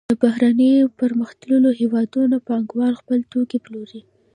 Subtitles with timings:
[0.09, 4.01] د بهرنیو پرمختللو هېوادونو پانګوال خپل توکي پلوري